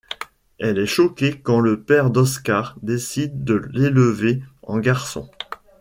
Elle 0.57 0.79
est 0.79 0.87
choquée 0.87 1.39
quand 1.43 1.59
le 1.59 1.83
père 1.83 2.09
d'Oscar 2.09 2.75
décide 2.81 3.43
de 3.43 3.53
l'élever 3.71 4.41
en 4.63 4.79
garçon. 4.79 5.29